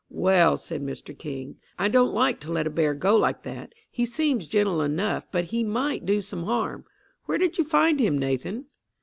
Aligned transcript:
"Well," 0.09 0.57
said 0.57 0.81
Mr 0.81 1.15
King, 1.15 1.57
"I 1.77 1.87
don't 1.87 2.11
like 2.11 2.39
to 2.39 2.51
let 2.51 2.65
a 2.65 2.71
bear 2.71 2.95
go 2.95 3.15
like 3.15 3.43
that. 3.43 3.71
He 3.91 4.03
seems 4.03 4.47
gentle 4.47 4.81
enough, 4.81 5.25
but 5.31 5.43
he 5.53 5.63
might 5.63 6.07
do 6.07 6.21
some 6.21 6.45
harm. 6.45 6.85
Where 7.25 7.37
did 7.37 7.59
you 7.59 7.63
find 7.63 7.99
him, 7.99 8.17
Nathan?" 8.17 8.65